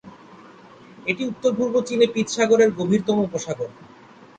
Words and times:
এটি 1.05 1.21
উত্তর-পূর্ব 1.25 1.75
চীনে 1.87 2.07
পীত 2.13 2.27
সাগরের 2.29 2.69
গভীরতম 2.79 3.17
উপসাগর। 3.19 3.69